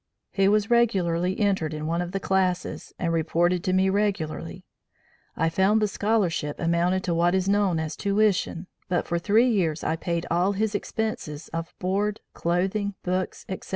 He 0.31 0.47
was 0.47 0.71
regularly 0.71 1.39
entered 1.39 1.75
in 1.75 1.85
one 1.85 2.01
of 2.01 2.11
the 2.11 2.19
classes, 2.19 2.91
and 2.97 3.13
reported 3.13 3.63
to 3.65 3.71
me 3.71 3.87
regularly. 3.87 4.65
I 5.37 5.47
found 5.47 5.79
the 5.79 5.87
'Scholarship' 5.87 6.59
amounted 6.59 7.03
to 7.03 7.13
what 7.13 7.35
is 7.35 7.47
known 7.47 7.79
as 7.79 7.95
'tuition,' 7.95 8.65
but 8.89 9.05
for 9.05 9.19
three 9.19 9.47
years 9.47 9.83
I 9.83 9.95
paid 9.95 10.25
all 10.31 10.53
his 10.53 10.73
expenses 10.73 11.49
of 11.49 11.75
board, 11.77 12.19
clothing, 12.33 12.95
books, 13.03 13.45
&c. 13.47 13.57